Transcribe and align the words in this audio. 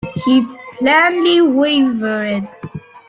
He 0.25 0.47
plainly 0.79 1.41
wavered. 1.41 2.49